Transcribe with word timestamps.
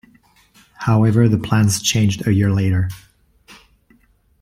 However 0.77 1.29
the 1.29 1.37
plans 1.37 1.79
changed 1.79 2.25
a 2.25 2.33
year 2.33 2.49
later. 2.51 2.89